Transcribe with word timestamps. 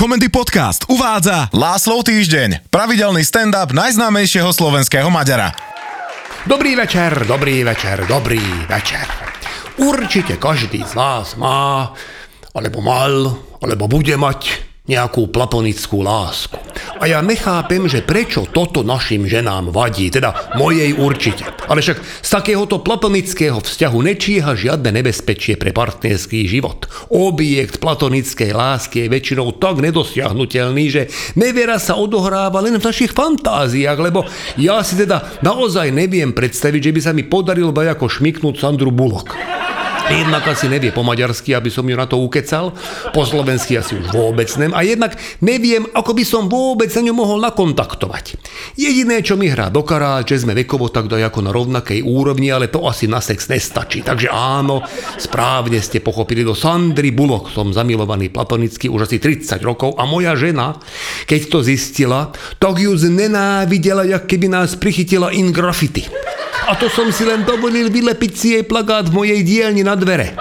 Komendy 0.00 0.32
Podcast 0.32 0.88
uvádza 0.88 1.52
Láslov 1.52 2.08
týždeň, 2.08 2.72
pravidelný 2.72 3.20
stand-up 3.20 3.68
najznámejšieho 3.76 4.48
slovenského 4.48 5.12
Maďara. 5.12 5.52
Dobrý 6.48 6.72
večer, 6.72 7.28
dobrý 7.28 7.60
večer, 7.68 8.08
dobrý 8.08 8.40
večer. 8.64 9.04
Určite 9.76 10.40
každý 10.40 10.80
z 10.88 10.96
vás 10.96 11.36
má, 11.36 11.92
alebo 12.56 12.80
mal, 12.80 13.44
alebo 13.60 13.92
bude 13.92 14.16
mať 14.16 14.69
nejakú 14.90 15.30
platonickú 15.30 16.02
lásku. 16.02 16.58
A 16.98 17.06
ja 17.06 17.22
nechápem, 17.22 17.86
že 17.86 18.02
prečo 18.02 18.44
toto 18.50 18.82
našim 18.82 19.24
ženám 19.30 19.70
vadí, 19.70 20.10
teda 20.10 20.52
mojej 20.58 20.92
určite. 20.98 21.46
Ale 21.70 21.80
však 21.80 21.98
z 22.02 22.28
takéhoto 22.28 22.82
platonického 22.82 23.62
vzťahu 23.62 23.98
nečíha 24.10 24.52
žiadne 24.58 24.90
nebezpečie 24.90 25.54
pre 25.54 25.70
partnerský 25.70 26.50
život. 26.50 26.90
Objekt 27.08 27.78
platonickej 27.78 28.50
lásky 28.50 29.06
je 29.06 29.12
väčšinou 29.12 29.56
tak 29.62 29.78
nedosiahnutelný, 29.78 30.84
že 30.90 31.02
neviera 31.38 31.78
sa 31.78 31.94
odohráva 31.96 32.58
len 32.58 32.76
v 32.76 32.84
našich 32.84 33.14
fantáziách, 33.14 33.98
lebo 34.02 34.26
ja 34.58 34.82
si 34.82 34.98
teda 34.98 35.40
naozaj 35.46 35.94
neviem 35.94 36.34
predstaviť, 36.34 36.90
že 36.90 36.94
by 36.96 37.00
sa 37.00 37.12
mi 37.14 37.22
podarilo 37.24 37.70
ako 37.70 38.10
šmiknúť 38.10 38.60
Sandru 38.60 38.92
Bullock. 38.92 39.59
Jednak 40.10 40.42
asi 40.42 40.66
nevie 40.66 40.90
po 40.90 41.06
maďarsky, 41.06 41.54
aby 41.54 41.70
som 41.70 41.86
ju 41.86 41.94
na 41.94 42.06
to 42.06 42.18
ukecal, 42.18 42.74
po 43.14 43.22
slovensky 43.22 43.78
asi 43.78 43.94
už 43.94 44.10
vôbec 44.10 44.50
nem 44.58 44.74
a 44.74 44.82
jednak 44.82 45.14
neviem, 45.38 45.86
ako 45.94 46.12
by 46.18 46.24
som 46.26 46.50
vôbec 46.50 46.90
sa 46.90 46.98
ňu 46.98 47.14
mohol 47.14 47.38
nakontaktovať. 47.38 48.34
Jediné, 48.74 49.22
čo 49.22 49.38
mi 49.38 49.46
hrá 49.46 49.70
do 49.70 49.86
kará, 49.86 50.22
že 50.26 50.42
sme 50.42 50.54
vekovo 50.58 50.90
tak 50.90 51.06
ako 51.06 51.38
na 51.46 51.54
rovnakej 51.54 52.02
úrovni, 52.02 52.50
ale 52.50 52.66
to 52.66 52.82
asi 52.86 53.06
na 53.06 53.22
sex 53.22 53.46
nestačí. 53.46 54.02
Takže 54.02 54.30
áno, 54.30 54.82
správne 55.14 55.78
ste 55.78 56.02
pochopili, 56.02 56.42
do 56.42 56.58
Sandry 56.58 57.14
Bullock 57.14 57.54
som 57.54 57.70
zamilovaný 57.70 58.34
platonicky 58.34 58.90
už 58.90 59.06
asi 59.06 59.22
30 59.22 59.62
rokov 59.62 59.94
a 59.94 60.06
moja 60.10 60.34
žena, 60.34 60.74
keď 61.30 61.40
to 61.46 61.58
zistila, 61.62 62.34
tak 62.58 62.82
ju 62.82 62.90
znenávidela, 62.98 64.06
jak 64.06 64.26
keby 64.26 64.50
nás 64.50 64.74
prichytila 64.74 65.30
in 65.30 65.54
graffiti. 65.54 66.06
A 66.68 66.76
to 66.76 66.92
som 66.92 67.08
si 67.08 67.24
len 67.24 67.46
dovolil 67.46 67.88
vylepiť 67.88 68.32
si 68.36 68.48
jej 68.58 68.64
plagát 68.66 69.08
v 69.08 69.16
mojej 69.16 69.40
dielni 69.40 69.80
na 69.80 69.96
dvere. 69.96 70.36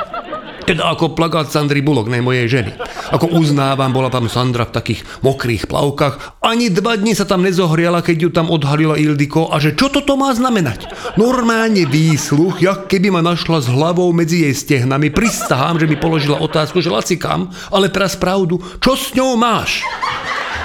Teda 0.68 0.94
ako 0.94 1.18
plagát 1.18 1.50
Sandry 1.50 1.82
Bullock, 1.82 2.14
ne 2.14 2.22
mojej 2.22 2.46
ženy. 2.46 2.78
Ako 3.10 3.34
uznávam, 3.42 3.90
bola 3.90 4.14
tam 4.14 4.30
Sandra 4.30 4.70
v 4.70 4.76
takých 4.78 5.02
mokrých 5.26 5.66
plavkách. 5.66 6.46
Ani 6.46 6.70
dva 6.70 6.94
dni 6.94 7.18
sa 7.18 7.26
tam 7.26 7.42
nezohriala, 7.42 8.06
keď 8.06 8.18
ju 8.22 8.30
tam 8.30 8.54
odhalila 8.54 8.94
Ildiko. 8.94 9.50
A 9.50 9.58
že 9.58 9.74
čo 9.74 9.90
toto 9.90 10.14
má 10.14 10.30
znamenať? 10.30 10.86
Normálne 11.18 11.90
výsluch, 11.90 12.62
jak 12.62 12.86
keby 12.86 13.10
ma 13.10 13.26
našla 13.26 13.66
s 13.66 13.68
hlavou 13.72 14.14
medzi 14.14 14.46
jej 14.46 14.54
stehnami. 14.54 15.10
Pristahám, 15.10 15.82
že 15.82 15.90
mi 15.90 15.98
položila 15.98 16.38
otázku, 16.38 16.86
že 16.86 16.94
lacikám, 16.94 17.50
ale 17.74 17.90
teraz 17.90 18.14
pravdu, 18.14 18.62
čo 18.78 18.94
s 18.94 19.18
ňou 19.18 19.42
máš? 19.42 19.82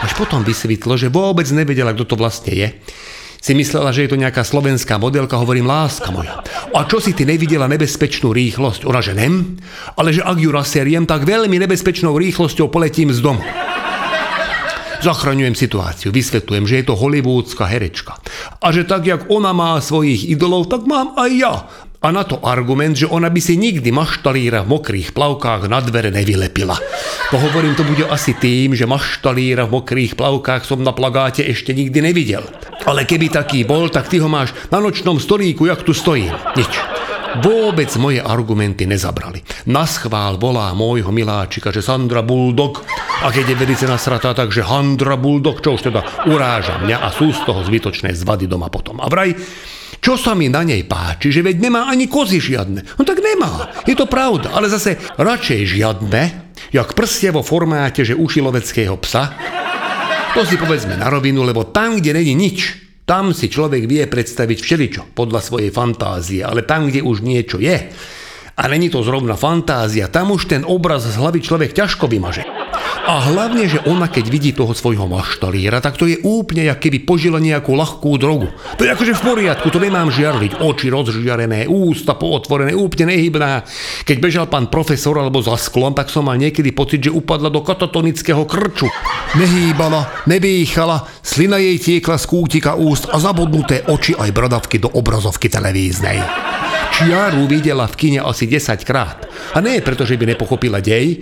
Až 0.05 0.13
potom 0.21 0.45
vysvetlo, 0.45 1.01
že 1.01 1.09
vôbec 1.09 1.49
nevedela, 1.49 1.97
kto 1.97 2.13
to 2.13 2.21
vlastne 2.21 2.53
je 2.53 2.69
si 3.45 3.53
myslela, 3.53 3.93
že 3.93 4.09
je 4.09 4.17
to 4.17 4.23
nejaká 4.25 4.41
slovenská 4.41 4.97
modelka, 4.97 5.37
hovorím, 5.37 5.69
láska 5.69 6.09
moja. 6.09 6.41
A 6.73 6.89
čo 6.89 6.97
si 6.97 7.13
ty 7.13 7.29
nevidela 7.29 7.69
nebezpečnú 7.69 8.33
rýchlosť? 8.33 8.89
Ona, 8.89 9.05
že 9.05 9.13
nem, 9.13 9.61
ale 10.01 10.17
že 10.17 10.25
ak 10.25 10.41
ju 10.41 10.49
raseriem, 10.49 11.05
tak 11.05 11.29
veľmi 11.29 11.61
nebezpečnou 11.61 12.17
rýchlosťou 12.17 12.73
poletím 12.73 13.13
z 13.13 13.21
domu. 13.21 13.45
Zachraňujem 15.05 15.53
situáciu, 15.53 16.09
vysvetľujem, 16.09 16.65
že 16.65 16.81
je 16.81 16.85
to 16.89 16.97
hollywoodská 16.97 17.69
herečka. 17.69 18.17
A 18.65 18.73
že 18.73 18.89
tak, 18.89 19.05
jak 19.05 19.29
ona 19.29 19.53
má 19.53 19.77
svojich 19.77 20.25
idolov, 20.25 20.73
tak 20.73 20.89
mám 20.89 21.13
aj 21.21 21.31
ja. 21.37 21.69
A 22.05 22.13
na 22.13 22.21
to 22.21 22.37
argument, 22.45 23.01
že 23.01 23.09
ona 23.09 23.33
by 23.33 23.41
si 23.41 23.57
nikdy 23.57 23.89
maštalíra 23.89 24.61
v 24.69 24.77
mokrých 24.77 25.17
plavkách 25.17 25.73
na 25.73 25.81
dvere 25.81 26.13
nevylepila. 26.13 26.77
To 27.33 27.41
hovorím, 27.41 27.73
to 27.73 27.81
bude 27.81 28.05
asi 28.05 28.37
tým, 28.37 28.77
že 28.77 28.85
maštalíra 28.85 29.65
v 29.65 29.81
mokrých 29.81 30.13
plavkách 30.13 30.69
som 30.69 30.85
na 30.85 30.93
plagáte 30.93 31.41
ešte 31.41 31.73
nikdy 31.73 32.05
nevidel. 32.05 32.45
Ale 32.85 33.09
keby 33.09 33.33
taký 33.33 33.65
bol, 33.65 33.89
tak 33.89 34.13
ty 34.13 34.21
ho 34.21 34.29
máš 34.29 34.53
na 34.69 34.85
nočnom 34.85 35.17
stolíku, 35.17 35.65
jak 35.65 35.81
tu 35.81 35.97
stojí. 35.97 36.29
Nič. 36.29 36.73
Vôbec 37.41 37.91
moje 37.99 38.23
argumenty 38.23 38.87
nezabrali. 38.87 39.43
Na 39.67 39.89
schvál 39.89 40.39
volá 40.39 40.71
môjho 40.71 41.11
miláčika, 41.11 41.75
že 41.75 41.83
Sandra 41.83 42.23
Bulldog 42.23 42.85
a 43.25 43.33
keď 43.33 43.57
je 43.57 43.57
velice 43.59 43.85
nasratá, 43.91 44.37
takže 44.37 44.63
Handra 44.63 45.19
Bulldog, 45.19 45.59
čo 45.59 45.75
už 45.75 45.91
teda 45.91 46.31
uráža 46.31 46.79
mňa 46.79 47.03
a 47.03 47.09
sú 47.11 47.35
z 47.35 47.43
toho 47.43 47.65
zbytočné 47.67 48.15
zvady 48.15 48.47
doma 48.47 48.71
potom. 48.71 49.03
A 49.03 49.11
vraj, 49.11 49.35
čo 50.05 50.21
sa 50.21 50.37
mi 50.37 50.53
na 50.53 50.61
nej 50.61 50.85
páči, 50.85 51.33
že 51.33 51.41
veď 51.41 51.65
nemá 51.65 51.89
ani 51.89 52.13
kozy 52.13 52.37
žiadne. 52.37 52.85
No 53.01 53.09
tak 53.09 53.25
nemá, 53.25 53.73
je 53.89 53.97
to 53.97 54.05
pravda, 54.05 54.53
ale 54.53 54.69
zase 54.69 55.01
radšej 55.17 55.81
žiadne, 55.81 56.23
jak 56.77 56.93
prstie 56.93 57.33
vo 57.33 57.41
formáte, 57.41 58.05
že 58.05 58.13
uši 58.13 58.45
loveckého 58.45 59.01
psa. 59.01 59.33
To 60.37 60.45
si 60.45 60.61
povedzme 60.61 61.01
na 61.01 61.09
rovinu, 61.09 61.41
lebo 61.41 61.73
tam, 61.73 61.97
kde 61.97 62.21
není 62.21 62.37
nič, 62.37 62.85
tam 63.09 63.33
si 63.33 63.49
človek 63.49 63.89
vie 63.89 64.05
predstaviť 64.05 64.59
všeličo 64.61 65.03
podľa 65.17 65.41
svojej 65.41 65.73
fantázie, 65.73 66.45
ale 66.45 66.69
tam, 66.69 66.93
kde 66.93 67.01
už 67.01 67.25
niečo 67.25 67.57
je, 67.57 67.89
a 68.55 68.63
není 68.69 68.93
to 68.93 69.01
zrovna 69.03 69.41
fantázia, 69.41 70.13
tam 70.13 70.37
už 70.37 70.53
ten 70.53 70.63
obraz 70.69 71.09
z 71.09 71.17
hlavy 71.17 71.41
človek 71.41 71.73
ťažko 71.73 72.07
vymaže. 72.07 72.64
A 73.05 73.21
hlavne, 73.21 73.69
že 73.69 73.85
ona 73.85 74.09
keď 74.09 74.25
vidí 74.33 74.51
toho 74.57 74.73
svojho 74.73 75.05
maštalíra, 75.05 75.85
tak 75.85 76.01
to 76.01 76.09
je 76.09 76.25
úplne, 76.25 76.65
jak 76.65 76.81
keby 76.81 77.05
požila 77.05 77.37
nejakú 77.37 77.77
ľahkú 77.77 78.17
drogu. 78.17 78.49
To 78.81 78.83
je 78.83 78.89
akože 78.89 79.21
v 79.21 79.25
poriadku, 79.29 79.69
to 79.69 79.77
nemám 79.77 80.09
žiarliť. 80.09 80.65
Oči 80.65 80.89
rozžiarené, 80.89 81.69
ústa 81.69 82.17
pootvorené, 82.17 82.73
úplne 82.73 83.13
nehybná. 83.13 83.69
Keď 84.09 84.17
bežal 84.17 84.47
pán 84.49 84.73
profesor 84.73 85.21
alebo 85.21 85.45
za 85.45 85.53
sklom, 85.61 85.93
tak 85.93 86.09
som 86.09 86.25
mal 86.25 86.41
niekedy 86.41 86.73
pocit, 86.73 87.05
že 87.05 87.13
upadla 87.13 87.53
do 87.53 87.61
katatonického 87.61 88.49
krču. 88.49 88.89
Nehýbala, 89.37 90.25
nebýchala, 90.25 91.05
slina 91.21 91.61
jej 91.61 91.77
tiekla 91.77 92.17
z 92.17 92.25
kútika 92.25 92.73
úst 92.73 93.05
a 93.13 93.21
zabudnuté 93.21 93.85
oči 93.85 94.17
aj 94.17 94.33
bradavky 94.33 94.81
do 94.81 94.89
obrazovky 94.89 95.53
televíznej. 95.53 96.25
Čiaru 96.95 97.45
videla 97.45 97.85
v 97.85 97.99
kine 98.01 98.21
asi 98.25 98.49
10 98.49 98.81
krát. 98.87 99.29
A 99.53 99.61
nie 99.61 99.83
preto, 99.85 100.09
že 100.09 100.17
by 100.17 100.31
nepochopila 100.31 100.79
dej, 100.81 101.21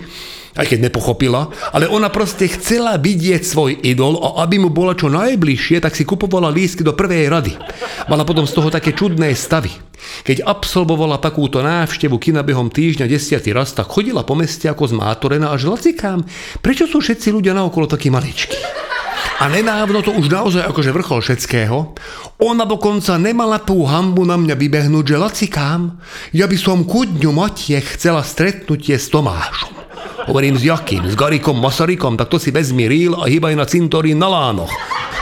aj 0.53 0.65
keď 0.69 0.79
nepochopila, 0.89 1.49
ale 1.73 1.89
ona 1.89 2.13
proste 2.13 2.45
chcela 2.49 2.97
vidieť 3.01 3.41
svoj 3.41 3.81
idol 3.81 4.21
a 4.21 4.45
aby 4.45 4.61
mu 4.61 4.69
bola 4.69 4.93
čo 4.93 5.09
najbližšie, 5.09 5.81
tak 5.81 5.97
si 5.97 6.05
kupovala 6.05 6.53
lístky 6.53 6.85
do 6.85 6.93
prvej 6.93 7.29
rady. 7.29 7.53
Mala 8.09 8.23
potom 8.25 8.45
z 8.45 8.53
toho 8.53 8.69
také 8.69 8.93
čudné 8.93 9.33
stavy. 9.33 9.73
Keď 10.27 10.43
absolvovala 10.43 11.17
takúto 11.17 11.63
návštevu 11.63 12.19
kina 12.19 12.43
behom 12.43 12.69
týždňa 12.69 13.07
desiatý 13.07 13.55
raz, 13.55 13.71
tak 13.73 13.89
chodila 13.89 14.21
po 14.27 14.35
meste 14.35 14.67
ako 14.69 14.93
zmátorená 14.93 15.49
a 15.49 15.59
žila 15.59 15.79
cikám, 15.79 16.21
prečo 16.59 16.85
sú 16.85 16.99
všetci 16.99 17.33
ľudia 17.33 17.55
naokolo 17.55 17.87
takí 17.89 18.13
maličkí. 18.13 18.83
A 19.41 19.49
nenávno 19.49 20.05
to 20.05 20.13
už 20.13 20.29
naozaj 20.29 20.63
akože 20.69 20.93
vrchol 20.93 21.19
všetkého. 21.19 21.97
Ona 22.43 22.63
dokonca 22.69 23.17
nemala 23.17 23.59
tú 23.59 23.81
hambu 23.83 24.23
na 24.23 24.37
mňa 24.37 24.55
vybehnúť, 24.55 25.05
že 25.15 25.17
lacikám, 25.17 25.81
ja 26.35 26.45
by 26.45 26.57
som 26.59 26.85
ku 26.85 27.03
dňu 27.07 27.31
Matie 27.33 27.79
chcela 27.81 28.21
stretnutie 28.21 28.95
s 28.95 29.09
Tomášom. 29.09 29.82
Hovorím 30.23 30.55
s 30.55 30.63
jakým? 30.63 31.03
S 31.03 31.19
Garikom 31.19 31.59
Masarykom? 31.59 32.15
Tak 32.15 32.31
to 32.31 32.37
si 32.39 32.55
vezmi 32.55 32.87
rýl 32.87 33.11
a 33.19 33.27
hýbaj 33.27 33.59
na 33.59 33.67
cintorín 33.67 34.15
na 34.15 34.31
lánoch. 34.31 34.71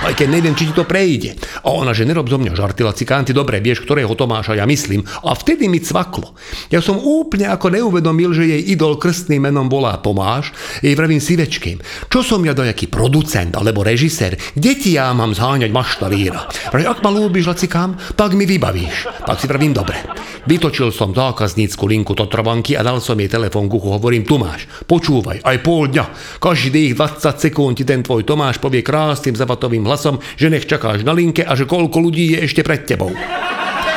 Aj 0.02 0.18
keď 0.18 0.28
neviem, 0.34 0.58
či 0.58 0.66
ti 0.66 0.74
to 0.74 0.82
prejde. 0.82 1.38
A 1.62 1.70
ona, 1.70 1.94
že 1.94 2.10
nerob 2.10 2.26
zo 2.26 2.42
mňa 2.42 2.58
žarty, 2.58 2.82
lacikánty, 2.82 3.38
dobre, 3.38 3.62
vieš, 3.62 3.86
ktorého 3.86 4.18
Tomáša 4.18 4.58
ja 4.58 4.66
myslím. 4.66 5.06
A 5.22 5.38
vtedy 5.38 5.70
mi 5.70 5.78
cvaklo. 5.78 6.34
Ja 6.74 6.82
som 6.82 6.98
úplne 6.98 7.46
ako 7.46 7.70
neuvedomil, 7.70 8.34
že 8.34 8.50
jej 8.50 8.74
idol 8.74 8.98
krstným 8.98 9.46
menom 9.46 9.70
volá 9.70 10.02
Tomáš, 10.02 10.58
jej 10.82 10.98
vravím 10.98 11.22
sivečkým. 11.22 12.10
Čo 12.10 12.26
som 12.26 12.42
ja 12.42 12.58
dojaký 12.58 12.90
producent 12.90 13.54
alebo 13.54 13.86
režisér? 13.86 14.42
Kde 14.58 14.72
ti 14.74 14.98
ja 14.98 15.14
mám 15.14 15.38
zháňať 15.38 15.70
maštaríra? 15.70 16.50
Vraj, 16.74 16.98
ak 16.98 17.06
ma 17.06 17.14
ľúbiš, 17.14 17.46
lacikám, 17.54 18.18
tak 18.18 18.34
mi 18.34 18.50
vybavíš. 18.50 19.06
Tak 19.30 19.38
si 19.38 19.46
vravím, 19.46 19.78
dobre. 19.78 20.02
Vytočil 20.50 20.90
som 20.90 21.14
zákaznícku 21.14 21.86
linku 21.86 22.18
do 22.18 22.26
trvanky 22.26 22.74
a 22.74 22.82
dal 22.82 22.98
som 22.98 23.14
jej 23.22 23.30
telefón 23.30 23.70
k. 23.70 23.78
Hovorím, 23.78 24.26
tu 24.26 24.42
máš, 24.42 24.66
počúvaj, 24.90 25.46
aj 25.46 25.58
pol 25.62 25.94
dňa. 25.94 26.06
Každých 26.42 26.98
20 26.98 27.38
sekúnd 27.38 27.78
ti 27.78 27.86
ten 27.86 28.02
tvoj 28.02 28.26
Tomáš 28.26 28.58
povie 28.58 28.82
krásnym 28.82 29.38
zavatovým 29.38 29.86
hlasom, 29.92 30.24
že 30.40 30.48
nech 30.48 30.64
čakáš 30.64 31.04
na 31.04 31.12
linke 31.12 31.44
a 31.44 31.52
že 31.60 31.68
koľko 31.68 32.00
ľudí 32.00 32.40
je 32.40 32.48
ešte 32.48 32.64
pred 32.64 32.88
tebou. 32.88 33.12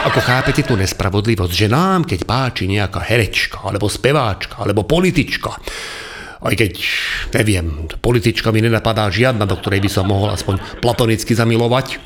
Ako 0.04 0.20
chápete 0.20 0.66
tú 0.66 0.74
nespravodlivosť, 0.74 1.54
že 1.54 1.70
nám, 1.70 2.04
keď 2.04 2.26
páči 2.26 2.66
nejaká 2.66 3.00
herečka, 3.06 3.62
alebo 3.62 3.86
speváčka, 3.86 4.60
alebo 4.60 4.82
politička, 4.84 5.54
aj 6.44 6.54
keď, 6.60 6.72
neviem, 7.40 7.88
politička 8.04 8.52
mi 8.52 8.60
nenapadá 8.60 9.08
žiadna, 9.08 9.48
do 9.48 9.56
ktorej 9.56 9.80
by 9.80 9.88
som 9.88 10.04
mohol 10.04 10.28
aspoň 10.28 10.60
platonicky 10.84 11.32
zamilovať, 11.32 11.96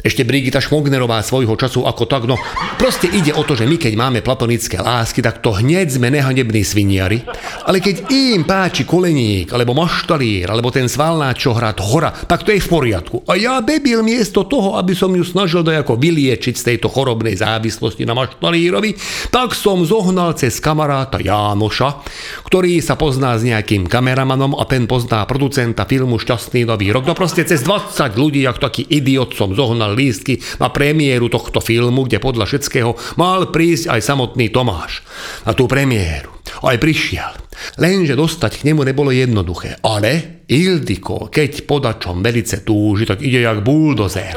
ešte 0.00 0.24
Brigita 0.24 0.60
Šmognerová 0.60 1.20
svojho 1.20 1.56
času 1.56 1.84
ako 1.84 2.04
tak, 2.08 2.24
no 2.24 2.36
proste 2.80 3.08
ide 3.08 3.36
o 3.36 3.44
to, 3.44 3.56
že 3.56 3.68
my 3.68 3.76
keď 3.76 3.94
máme 3.96 4.20
platonické 4.24 4.80
lásky, 4.80 5.20
tak 5.20 5.44
to 5.44 5.56
hneď 5.56 5.92
sme 5.92 6.08
nehanební 6.12 6.64
sviniari, 6.64 7.24
ale 7.68 7.78
keď 7.78 8.08
im 8.08 8.44
páči 8.44 8.88
koleník, 8.88 9.52
alebo 9.52 9.76
maštalír, 9.76 10.48
alebo 10.48 10.72
ten 10.72 10.88
svalná 10.88 11.32
čo 11.36 11.52
hrá 11.52 11.72
hora, 11.80 12.12
tak 12.12 12.44
to 12.44 12.52
je 12.52 12.60
v 12.60 12.68
poriadku. 12.68 13.24
A 13.28 13.36
ja 13.36 13.60
debil 13.60 14.00
miesto 14.04 14.44
toho, 14.44 14.76
aby 14.76 14.92
som 14.96 15.12
ju 15.12 15.24
snažil 15.24 15.64
dojako 15.64 15.96
vyliečiť 15.96 16.54
z 16.56 16.66
tejto 16.74 16.88
chorobnej 16.90 17.36
závislosti 17.38 18.04
na 18.04 18.16
maštalírovi, 18.16 18.96
tak 19.30 19.52
som 19.56 19.84
zohnal 19.86 20.34
cez 20.36 20.58
kamaráta 20.58 21.20
Jánoša, 21.20 22.02
ktorý 22.46 22.80
sa 22.82 22.96
pozná 22.96 23.36
s 23.36 23.46
nejakým 23.46 23.86
kameramanom 23.86 24.56
a 24.58 24.64
ten 24.66 24.84
pozná 24.84 25.24
producenta 25.24 25.86
filmu 25.86 26.18
Šťastný 26.18 26.66
nový 26.66 26.90
rok. 26.90 27.06
No 27.06 27.14
proste 27.14 27.46
cez 27.46 27.62
20 27.62 28.16
ľudí, 28.16 28.42
ako 28.46 28.60
taký 28.70 28.82
idiot 28.88 29.32
som 29.36 29.54
zohnal 29.54 29.89
dostal 29.90 29.98
lístky 29.98 30.38
na 30.62 30.70
premiéru 30.70 31.26
tohto 31.26 31.58
filmu, 31.58 32.06
kde 32.06 32.22
podľa 32.22 32.46
všetkého 32.46 33.18
mal 33.18 33.50
prísť 33.50 33.90
aj 33.90 34.00
samotný 34.06 34.54
Tomáš 34.54 35.02
na 35.46 35.52
tú 35.52 35.66
premiéru. 35.66 36.30
Aj 36.62 36.78
prišiel. 36.78 37.34
Lenže 37.82 38.16
dostať 38.16 38.62
k 38.62 38.66
nemu 38.72 38.86
nebolo 38.86 39.10
jednoduché. 39.10 39.82
Ale 39.82 40.42
Ildiko, 40.46 41.28
keď 41.28 41.66
podačom 41.66 42.22
velice 42.22 42.62
túži, 42.62 43.06
tak 43.06 43.20
ide 43.22 43.42
jak 43.42 43.62
buldozer. 43.62 44.34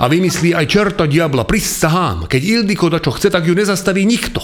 A 0.00 0.08
vymyslí 0.08 0.56
aj 0.56 0.66
čerta 0.70 1.04
diabla, 1.04 1.44
prisahám. 1.44 2.24
Keď 2.24 2.40
Ildiko 2.40 2.88
dačo 2.88 3.12
chce, 3.12 3.28
tak 3.28 3.44
ju 3.44 3.52
nezastaví 3.52 4.08
nikto. 4.08 4.40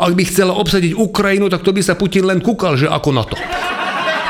Ak 0.00 0.12
by 0.16 0.22
chcela 0.24 0.56
obsadiť 0.56 0.96
Ukrajinu, 0.96 1.52
tak 1.52 1.60
to 1.60 1.76
by 1.76 1.82
sa 1.84 1.94
Putin 1.94 2.24
len 2.24 2.40
kúkal, 2.40 2.80
že 2.80 2.88
ako 2.88 3.10
na 3.12 3.24
to. 3.28 3.36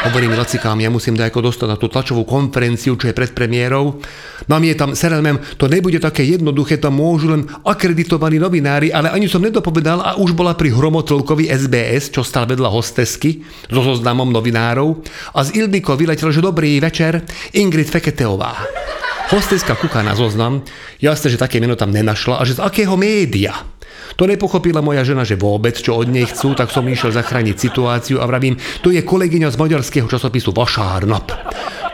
Hovorím 0.04 0.36
Lacikám, 0.36 0.76
ja 0.84 0.92
musím 0.92 1.16
dajako 1.16 1.48
dostať 1.48 1.64
na 1.64 1.80
tú 1.80 1.88
tlačovú 1.88 2.28
konferenciu, 2.28 2.92
čo 3.00 3.08
je 3.08 3.16
pred 3.16 3.32
premiérou. 3.32 4.04
Mám 4.52 4.68
je 4.68 4.76
tam, 4.76 4.92
serelmem, 4.92 5.40
to 5.56 5.64
nebude 5.64 5.96
také 5.96 6.28
jednoduché, 6.28 6.76
tam 6.76 7.00
môžu 7.00 7.32
len 7.32 7.48
akreditovaní 7.64 8.36
novinári, 8.36 8.92
ale 8.92 9.08
ani 9.08 9.32
som 9.32 9.40
nedopovedal 9.40 10.04
a 10.04 10.20
už 10.20 10.36
bola 10.36 10.52
pri 10.52 10.76
hromotlkovi 10.76 11.48
SBS, 11.48 12.12
čo 12.12 12.20
stal 12.20 12.44
vedľa 12.44 12.68
hostesky, 12.68 13.40
so 13.72 13.80
zoznamom 13.80 14.28
novinárov. 14.28 15.00
A 15.32 15.40
z 15.40 15.64
Ildiko 15.64 15.96
vyletel, 15.96 16.28
že 16.28 16.44
dobrý 16.44 16.76
večer, 16.84 17.24
Ingrid 17.56 17.88
Feketeová. 17.88 18.60
Hosteska 19.32 19.72
kúka 19.80 20.04
na 20.04 20.12
zoznam, 20.12 20.60
jasne, 21.00 21.32
že 21.32 21.40
také 21.40 21.56
meno 21.56 21.80
tam 21.80 21.88
nenašla 21.88 22.38
a 22.38 22.42
že 22.44 22.60
z 22.60 22.64
akého 22.64 22.92
média. 23.00 23.56
To 24.20 24.28
nepochopila 24.28 24.84
moja 24.84 25.02
žena, 25.02 25.24
že 25.24 25.40
vôbec, 25.40 25.74
čo 25.74 25.96
od 25.96 26.12
nej 26.12 26.28
chcú, 26.28 26.52
tak 26.52 26.68
som 26.70 26.86
išiel 26.86 27.10
zachrániť 27.10 27.56
situáciu 27.56 28.20
a 28.20 28.28
vravím, 28.28 28.60
to 28.84 28.92
je 28.92 29.02
kolegyňa 29.02 29.48
z 29.50 29.56
maďarského 29.58 30.06
časopisu 30.06 30.52
Vašárnap. 30.54 31.26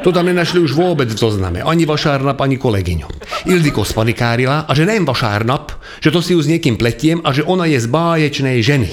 To 0.04 0.10
tam 0.10 0.26
nenašli 0.26 0.60
už 0.60 0.74
vôbec 0.74 1.08
v 1.08 1.16
zozname, 1.16 1.60
ani 1.62 1.86
Vašárnap, 1.86 2.40
ani 2.40 2.58
kolegyňu. 2.58 3.08
Ildiko 3.48 3.86
spanikárila 3.86 4.66
a 4.66 4.72
že 4.76 4.84
nem 4.84 5.06
Vašárnap, 5.06 5.79
že 5.98 6.14
to 6.14 6.22
si 6.22 6.38
ju 6.38 6.40
s 6.40 6.46
niekým 6.46 6.78
pletiem 6.78 7.18
a 7.26 7.34
že 7.34 7.42
ona 7.42 7.66
je 7.66 7.82
z 7.82 7.90
báječnej 7.90 8.62
ženy. 8.62 8.88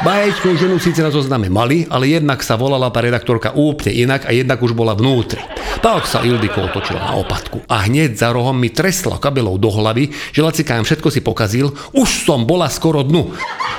Báječnú 0.00 0.56
ženu 0.56 0.80
síce 0.80 1.04
na 1.04 1.12
zozname 1.12 1.52
mali, 1.52 1.84
ale 1.92 2.08
jednak 2.08 2.40
sa 2.40 2.56
volala 2.56 2.88
tá 2.88 3.04
redaktorka 3.04 3.52
úplne 3.52 3.92
inak 3.92 4.24
a 4.24 4.32
jednak 4.32 4.56
už 4.64 4.72
bola 4.72 4.96
vnútri. 4.96 5.44
Tak 5.84 6.08
sa 6.08 6.24
Ildiko 6.24 6.72
otočila 6.72 7.04
na 7.04 7.12
opatku 7.20 7.60
a 7.68 7.84
hneď 7.84 8.16
za 8.16 8.32
rohom 8.32 8.56
mi 8.56 8.72
tresla 8.72 9.20
kabelou 9.20 9.60
do 9.60 9.68
hlavy, 9.68 10.08
že 10.32 10.40
lacikám 10.40 10.88
všetko 10.88 11.08
si 11.12 11.20
pokazil, 11.20 11.72
už 11.92 12.08
som 12.24 12.48
bola 12.48 12.72
skoro 12.72 13.04
dnu. 13.04 13.32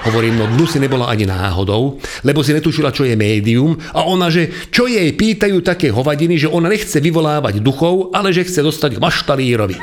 Hovorím, 0.06 0.42
no 0.42 0.46
dnu 0.46 0.66
si 0.69 0.78
nebola 0.78 1.10
ani 1.10 1.25
náhodou, 1.25 1.98
lebo 2.25 2.42
si 2.46 2.54
netušila, 2.54 2.94
čo 2.94 3.06
je 3.06 3.18
médium 3.18 3.78
a 3.94 4.06
ona, 4.06 4.30
že 4.30 4.50
čo 4.69 4.86
jej 4.86 5.10
pýtajú 5.13 5.62
také 5.66 5.90
hovadiny, 5.90 6.38
že 6.38 6.50
ona 6.50 6.69
nechce 6.69 7.02
vyvolávať 7.02 7.62
duchov, 7.62 8.13
ale 8.13 8.30
že 8.30 8.46
chce 8.46 8.66
dostať 8.66 8.98
k 8.98 9.04
maštalírovi 9.04 9.78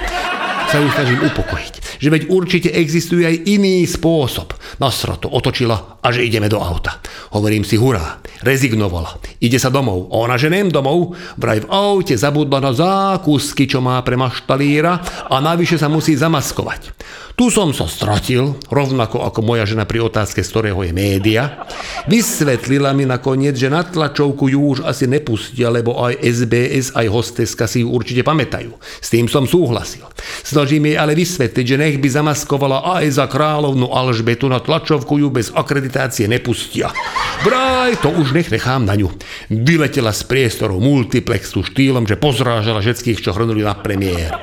sa 0.68 0.76
ju 0.76 0.88
snažím 0.92 1.24
upokojiť. 1.32 1.87
Že 1.98 2.08
veď 2.14 2.22
určite 2.30 2.68
existuje 2.72 3.26
aj 3.26 3.36
iný 3.46 3.84
spôsob. 3.84 4.54
Nasra 4.78 5.18
to 5.18 5.30
otočila 5.30 5.98
a 5.98 6.08
že 6.14 6.24
ideme 6.24 6.46
do 6.46 6.62
auta. 6.62 7.02
Hovorím 7.34 7.66
si 7.66 7.74
hurá, 7.74 8.22
rezignovala. 8.46 9.18
Ide 9.42 9.58
sa 9.58 9.68
domov. 9.68 10.08
Ona 10.14 10.38
že 10.38 10.48
nem 10.48 10.70
domov, 10.70 11.18
vraj 11.34 11.66
v 11.66 11.70
aute 11.70 12.14
zabudla 12.14 12.62
na 12.62 12.72
zákusky, 12.72 13.66
čo 13.66 13.82
má 13.82 13.98
pre 14.06 14.14
maštalíra 14.14 15.26
a 15.28 15.36
navyše 15.42 15.76
sa 15.76 15.90
musí 15.90 16.14
zamaskovať. 16.14 16.94
Tu 17.38 17.54
som 17.54 17.70
sa 17.70 17.86
stratil, 17.86 18.58
rovnako 18.66 19.22
ako 19.22 19.46
moja 19.46 19.62
žena 19.62 19.86
pri 19.86 20.02
otázke, 20.02 20.42
z 20.42 20.50
ktorého 20.50 20.82
je 20.82 20.90
média. 20.90 21.70
Vysvetlila 22.10 22.90
mi 22.98 23.06
nakoniec, 23.06 23.54
že 23.54 23.70
na 23.70 23.86
tlačovku 23.86 24.50
ju 24.50 24.74
už 24.74 24.78
asi 24.82 25.06
nepustia, 25.06 25.70
lebo 25.70 26.02
aj 26.02 26.18
SBS, 26.18 26.98
aj 26.98 27.06
hosteska 27.06 27.70
si 27.70 27.86
ju 27.86 27.94
určite 27.94 28.26
pamätajú. 28.26 28.74
S 28.98 29.14
tým 29.14 29.30
som 29.30 29.46
súhlasil. 29.46 30.02
Snažím 30.42 30.90
jej 30.90 30.98
ale 30.98 31.14
vysvetliť, 31.14 31.62
že 31.62 31.78
nech 31.88 31.96
by 32.04 32.08
zamaskovala 32.12 33.00
aj 33.00 33.16
za 33.16 33.24
kráľovnú 33.24 33.88
Alžbetu 33.88 34.44
na 34.52 34.60
tlačovku 34.60 35.24
ju 35.24 35.32
bez 35.32 35.48
akreditácie 35.48 36.28
nepustia. 36.28 36.92
Braj, 37.40 38.04
to 38.04 38.12
už 38.12 38.36
nech 38.36 38.52
nechám 38.52 38.84
na 38.84 38.92
ňu. 38.92 39.08
Vyletela 39.48 40.12
z 40.12 40.28
priestoru 40.28 40.76
multiplexu 40.76 41.64
štýlom, 41.64 42.04
že 42.04 42.20
pozrážala 42.20 42.84
všetkých, 42.84 43.24
čo 43.24 43.32
hrnuli 43.32 43.64
na 43.64 43.72
premiér. 43.72 44.36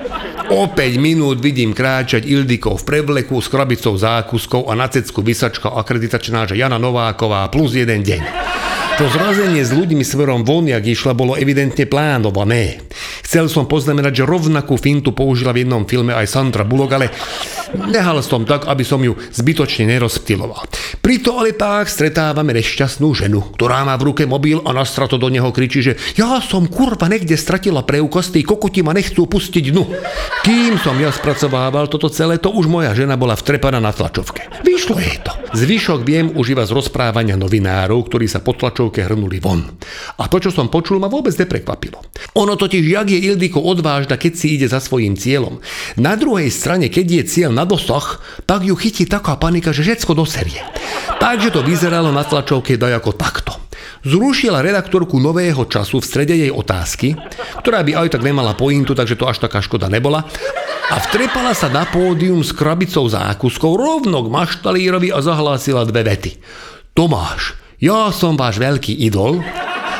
O 0.49 0.73
5 0.73 0.97
minút 0.97 1.37
vidím 1.37 1.77
kráčať 1.77 2.25
Ildikov 2.25 2.81
v 2.81 2.97
prevleku 2.97 3.37
s 3.37 3.45
krabicou 3.45 3.93
zákuskov 3.93 4.65
a 4.65 4.73
na 4.73 4.89
cecku 4.89 5.21
vysačka 5.21 5.69
akreditačná, 5.69 6.49
že 6.49 6.57
Jana 6.57 6.81
Nováková 6.81 7.45
plus 7.53 7.77
jeden 7.77 8.01
deň. 8.01 8.21
To 8.95 9.11
zrazenie 9.11 9.59
s 9.59 9.75
ľuďmi 9.75 10.07
smerom 10.07 10.47
von, 10.47 10.71
jak 10.71 10.79
išla, 10.79 11.11
bolo 11.11 11.35
evidentne 11.35 11.83
plánované. 11.83 12.79
Chcel 13.35 13.51
som 13.51 13.67
poznamenať, 13.67 14.23
že 14.23 14.31
rovnakú 14.31 14.79
fintu 14.79 15.11
použila 15.11 15.51
v 15.51 15.67
jednom 15.67 15.83
filme 15.83 16.15
aj 16.15 16.23
Sandra 16.23 16.63
Bullock, 16.63 16.95
ale 16.95 17.11
nehal 17.91 18.23
som 18.23 18.47
tak, 18.47 18.63
aby 18.63 18.87
som 18.87 19.03
ju 19.03 19.11
zbytočne 19.11 19.91
nerozptiloval. 19.91 20.63
Prito 21.03 21.35
ale 21.35 21.51
tak 21.51 21.91
stretávame 21.91 22.55
nešťastnú 22.55 23.11
ženu, 23.11 23.43
ktorá 23.59 23.83
má 23.83 23.99
v 23.99 24.07
ruke 24.07 24.23
mobil 24.23 24.63
a 24.63 24.71
nastrato 24.71 25.19
do 25.19 25.27
neho 25.27 25.51
kričí, 25.51 25.83
že 25.83 25.99
ja 26.15 26.39
som 26.39 26.63
kurva 26.71 27.11
niekde 27.11 27.35
stratila 27.35 27.83
preukaz, 27.83 28.31
tí 28.31 28.39
kokoti 28.39 28.79
ma 28.87 28.95
nechcú 28.95 29.27
pustiť 29.27 29.63
dnu. 29.67 29.83
Kým 30.47 30.79
som 30.79 30.95
ja 30.95 31.11
spracovával 31.11 31.91
toto 31.91 32.07
celé, 32.07 32.39
to 32.39 32.55
už 32.55 32.71
moja 32.71 32.95
žena 32.95 33.19
bola 33.19 33.35
vtrepaná 33.35 33.83
na 33.83 33.91
tlačovke. 33.91 34.47
Vyšlo 34.63 34.95
jej 34.95 35.19
to. 35.27 35.44
Zvyšok 35.55 36.03
viem 36.03 36.35
už 36.35 36.51
iba 36.51 36.67
z 36.67 36.75
rozprávania 36.75 37.39
novinárov, 37.39 38.11
ktorí 38.11 38.27
sa 38.27 38.43
po 38.43 38.51
tlačovke 38.51 39.07
hrnuli 39.07 39.39
von. 39.39 39.63
A 40.19 40.27
to, 40.27 40.43
čo 40.43 40.51
som 40.51 40.67
počul, 40.67 40.99
ma 40.99 41.07
vôbec 41.07 41.31
neprekvapilo. 41.31 42.03
Ono 42.35 42.59
totiž, 42.59 42.83
jak 42.83 43.07
je 43.07 43.23
Ildiko 43.31 43.63
odvážna, 43.63 44.19
keď 44.19 44.33
si 44.35 44.59
ide 44.59 44.67
za 44.67 44.83
svojím 44.83 45.15
cieľom. 45.15 45.63
Na 45.95 46.19
druhej 46.19 46.51
strane, 46.51 46.91
keď 46.91 47.05
je 47.07 47.23
cieľ 47.31 47.55
na 47.55 47.63
dosah, 47.63 48.19
tak 48.43 48.67
ju 48.67 48.75
chytí 48.75 49.07
taká 49.07 49.39
panika, 49.39 49.71
že 49.71 49.87
všetko 49.87 50.11
doserie. 50.11 50.59
Takže 51.23 51.55
to 51.55 51.63
vyzeralo 51.63 52.11
na 52.11 52.27
tlačovke 52.27 52.75
dajako 52.75 53.15
takto. 53.15 53.54
Zrušila 54.05 54.61
redaktorku 54.61 55.17
Nového 55.17 55.65
času 55.65 55.97
v 55.97 56.05
strede 56.05 56.37
jej 56.37 56.53
otázky, 56.53 57.17
ktorá 57.65 57.81
by 57.81 58.05
aj 58.05 58.13
tak 58.13 58.21
nemala 58.21 58.53
pointu, 58.53 58.93
takže 58.93 59.17
to 59.17 59.25
až 59.25 59.41
taká 59.41 59.65
škoda 59.65 59.89
nebola, 59.89 60.21
a 60.93 61.01
vtrepala 61.01 61.57
sa 61.57 61.73
na 61.73 61.89
pódium 61.89 62.45
s 62.45 62.53
krabicou 62.53 63.09
zákuskou 63.09 63.73
rovno 63.73 64.21
k 64.21 64.29
maštalírovi 64.29 65.09
a 65.09 65.25
zahlásila 65.25 65.89
dve 65.89 66.05
vety. 66.05 66.31
Tomáš, 66.93 67.57
ja 67.81 68.13
som 68.13 68.37
váš 68.37 68.61
veľký 68.61 68.93
idol, 69.09 69.41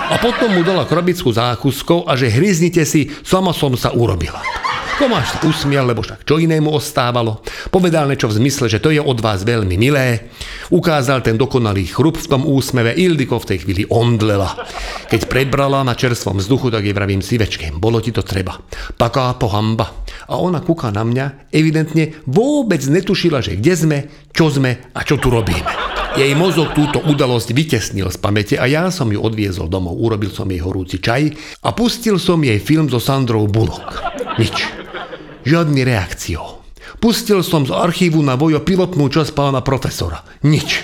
a 0.06 0.22
potom 0.22 0.54
mu 0.54 0.62
dala 0.62 0.86
krabickú 0.86 1.34
zákuskou 1.34 2.06
a 2.06 2.14
že 2.14 2.30
hryznite 2.30 2.86
si, 2.86 3.10
sama 3.26 3.58
som 3.58 3.74
sa 3.74 3.90
urobila. 3.90 4.65
Tomáš 4.96 5.44
usmial, 5.44 5.92
lebo 5.92 6.00
však 6.00 6.24
čo 6.24 6.40
inému 6.40 6.72
ostávalo. 6.72 7.44
Povedal 7.68 8.08
niečo 8.08 8.32
v 8.32 8.40
zmysle, 8.40 8.72
že 8.72 8.80
to 8.80 8.96
je 8.96 9.04
od 9.04 9.20
vás 9.20 9.44
veľmi 9.44 9.76
milé. 9.76 10.32
Ukázal 10.72 11.20
ten 11.20 11.36
dokonalý 11.36 11.84
chrup 11.92 12.16
v 12.16 12.32
tom 12.32 12.48
úsmeve. 12.48 12.96
Ildiko 12.96 13.36
v 13.36 13.50
tej 13.52 13.68
chvíli 13.68 13.84
omdlela. 13.92 14.56
Keď 15.12 15.28
prebrala 15.28 15.84
na 15.84 16.00
čerstvom 16.00 16.40
vzduchu, 16.40 16.72
tak 16.72 16.88
jej 16.88 16.96
vravím 16.96 17.20
si 17.20 17.36
večke, 17.36 17.76
bolo 17.76 18.00
ti 18.00 18.16
to 18.16 18.24
treba. 18.24 18.56
Taká 18.96 19.36
pohamba. 19.36 20.08
A 20.32 20.40
ona 20.40 20.64
kúka 20.64 20.96
na 20.96 21.04
mňa, 21.04 21.52
evidentne 21.52 22.16
vôbec 22.24 22.80
netušila, 22.88 23.44
že 23.44 23.60
kde 23.60 23.74
sme, 23.76 23.98
čo 24.32 24.48
sme 24.48 24.96
a 24.96 25.04
čo 25.04 25.20
tu 25.20 25.28
robíme. 25.28 25.68
Jej 26.16 26.32
mozog 26.40 26.72
túto 26.72 27.04
udalosť 27.04 27.52
vytesnil 27.52 28.08
z 28.08 28.18
pamäte 28.24 28.56
a 28.56 28.64
ja 28.64 28.88
som 28.88 29.12
ju 29.12 29.20
odviezol 29.20 29.68
domov. 29.68 30.00
Urobil 30.00 30.32
som 30.32 30.48
jej 30.48 30.64
horúci 30.64 31.04
čaj 31.04 31.36
a 31.68 31.76
pustil 31.76 32.16
som 32.16 32.40
jej 32.40 32.64
film 32.64 32.88
so 32.88 33.04
Sandrou 33.04 33.44
Bullock. 33.52 34.00
Nič. 34.40 34.85
Žiadny 35.46 35.86
reakciou. 35.86 36.66
Pustil 36.98 37.46
som 37.46 37.70
z 37.70 37.74
archívu 37.74 38.18
na 38.26 38.34
vojo 38.34 38.58
pilotnú 38.66 39.14
časť 39.14 39.38
pána 39.38 39.62
profesora. 39.62 40.26
Nič. 40.42 40.82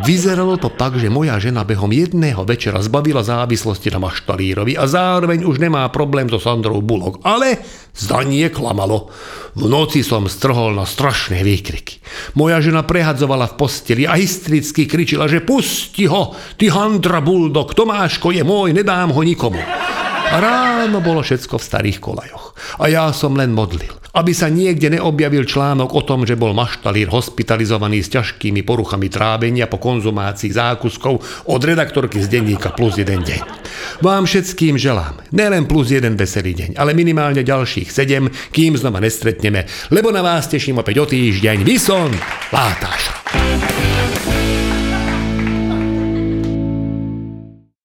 Vyzeralo 0.00 0.56
to 0.56 0.72
tak, 0.72 0.96
že 0.96 1.12
moja 1.12 1.36
žena 1.36 1.60
behom 1.60 1.92
jedného 1.92 2.40
večera 2.48 2.80
zbavila 2.80 3.20
závislosti 3.20 3.92
na 3.92 4.00
maštalírovi 4.00 4.80
a 4.80 4.88
zároveň 4.88 5.44
už 5.44 5.60
nemá 5.60 5.84
problém 5.92 6.24
so 6.32 6.40
Sandrou 6.40 6.80
Bullock. 6.80 7.20
Ale 7.20 7.60
zdanie 7.92 8.48
klamalo. 8.48 9.12
V 9.52 9.68
noci 9.68 10.00
som 10.00 10.24
strhol 10.24 10.72
na 10.72 10.88
strašné 10.88 11.44
výkriky. 11.44 12.00
Moja 12.32 12.64
žena 12.64 12.86
prehadzovala 12.88 13.52
v 13.52 13.58
posteli 13.60 14.08
a 14.08 14.16
hystericky 14.16 14.88
kričila, 14.88 15.28
že 15.28 15.44
pusti 15.44 16.08
ho, 16.08 16.32
ty 16.56 16.72
handra 16.72 17.20
bulldog, 17.20 17.76
Tomáško 17.76 18.32
je 18.32 18.40
môj, 18.40 18.72
nedám 18.72 19.12
ho 19.12 19.20
nikomu. 19.20 19.60
Ráno 20.32 21.04
bolo 21.04 21.20
všetko 21.20 21.60
v 21.60 21.66
starých 21.66 21.98
kolajoch. 22.00 22.47
A 22.78 22.90
ja 22.90 23.10
som 23.14 23.36
len 23.38 23.54
modlil. 23.54 23.98
aby 24.18 24.32
sa 24.34 24.50
niekde 24.50 24.98
neobjavil 24.98 25.46
článok 25.46 25.94
o 25.94 26.02
tom, 26.02 26.26
že 26.26 26.34
bol 26.34 26.50
maštalír 26.50 27.06
hospitalizovaný 27.12 28.02
s 28.02 28.10
ťažkými 28.10 28.66
poruchami 28.66 29.06
trávenia 29.06 29.70
po 29.70 29.78
konzumácii 29.78 30.50
zákuskov 30.50 31.46
od 31.46 31.60
redaktorky 31.62 32.18
z 32.18 32.26
denníka 32.26 32.74
Plus 32.74 32.98
jeden 32.98 33.22
deň. 33.22 33.40
Vám 34.02 34.26
všetkým 34.26 34.74
želám 34.74 35.22
nielen 35.30 35.70
plus 35.70 35.94
jeden 35.94 36.18
veselý 36.18 36.56
deň, 36.56 36.70
ale 36.80 36.98
minimálne 36.98 37.46
ďalších 37.46 37.92
sedem, 37.92 38.26
kým 38.50 38.74
znova 38.74 38.98
nestretneme, 38.98 39.68
lebo 39.94 40.10
na 40.10 40.24
vás 40.24 40.50
teším 40.50 40.82
opäť 40.82 41.04
o 41.04 41.06
týždeň. 41.06 41.62
Vison, 41.62 42.10
Látáš. 42.50 43.17